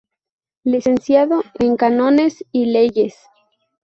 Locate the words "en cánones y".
1.59-2.65